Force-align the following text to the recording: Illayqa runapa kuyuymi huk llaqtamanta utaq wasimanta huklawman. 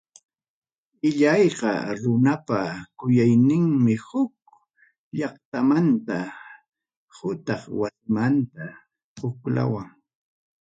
Illayqa 1.07 1.71
runapa 2.01 2.57
kuyuymi 2.99 3.93
huk 4.07 4.33
llaqtamanta 5.17 6.17
utaq 7.29 7.61
wasimanta 7.79 8.63
huklawman. 9.19 9.89